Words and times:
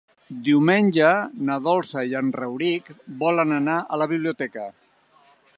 Diumenge 0.45 1.09
na 1.49 1.57
Dolça 1.67 2.03
i 2.13 2.17
en 2.21 2.33
Rauric 2.39 2.91
volen 3.23 3.57
anar 3.61 3.79
a 3.97 4.01
la 4.05 4.09
biblioteca. 4.15 4.71